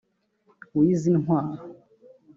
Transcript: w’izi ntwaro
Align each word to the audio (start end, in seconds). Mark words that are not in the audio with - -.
w’izi 0.77 1.09
ntwaro 1.17 1.63